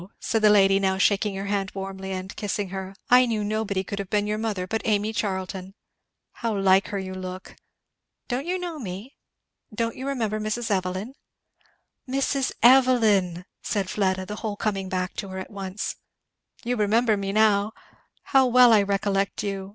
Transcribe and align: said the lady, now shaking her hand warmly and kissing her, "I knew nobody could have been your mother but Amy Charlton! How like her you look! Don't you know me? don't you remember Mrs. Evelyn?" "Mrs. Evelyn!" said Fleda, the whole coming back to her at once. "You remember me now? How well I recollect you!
said 0.19 0.41
the 0.41 0.49
lady, 0.49 0.79
now 0.79 0.97
shaking 0.97 1.35
her 1.35 1.45
hand 1.45 1.69
warmly 1.75 2.11
and 2.11 2.35
kissing 2.35 2.69
her, 2.69 2.95
"I 3.11 3.27
knew 3.27 3.43
nobody 3.43 3.83
could 3.83 3.99
have 3.99 4.09
been 4.09 4.25
your 4.25 4.39
mother 4.39 4.65
but 4.65 4.81
Amy 4.83 5.13
Charlton! 5.13 5.75
How 6.41 6.57
like 6.57 6.87
her 6.87 6.97
you 6.97 7.13
look! 7.13 7.55
Don't 8.27 8.47
you 8.47 8.57
know 8.57 8.79
me? 8.79 9.15
don't 9.71 9.95
you 9.95 10.07
remember 10.07 10.39
Mrs. 10.39 10.71
Evelyn?" 10.71 11.13
"Mrs. 12.09 12.51
Evelyn!" 12.63 13.45
said 13.61 13.91
Fleda, 13.91 14.25
the 14.25 14.37
whole 14.37 14.55
coming 14.55 14.89
back 14.89 15.13
to 15.17 15.27
her 15.27 15.37
at 15.37 15.51
once. 15.51 15.97
"You 16.63 16.77
remember 16.77 17.15
me 17.15 17.31
now? 17.31 17.71
How 18.33 18.47
well 18.47 18.73
I 18.73 18.81
recollect 18.81 19.43
you! 19.43 19.69